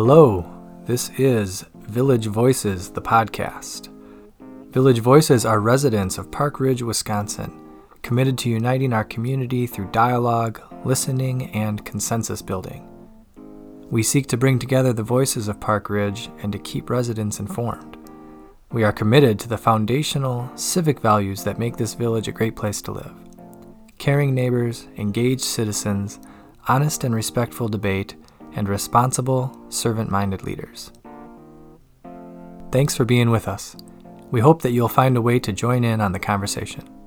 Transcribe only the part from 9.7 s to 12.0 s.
dialogue, listening, and